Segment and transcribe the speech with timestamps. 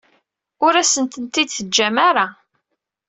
[0.65, 2.25] Ur asent-ten-id-teǧǧam ara.